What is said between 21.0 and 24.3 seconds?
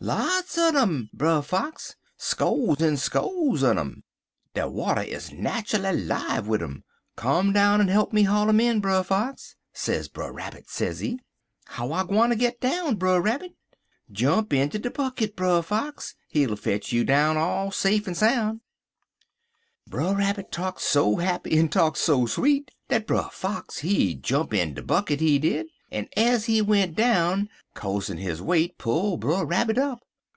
happy en talk so sweet dat Brer Fox he